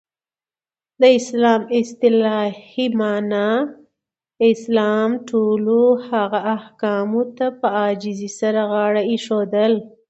[1.01, 3.47] د اسلام اصطلاحی معنا:
[4.51, 9.73] اسلام ټولو هغه احکامو ته په عاجزی سره غاړه ایښودل.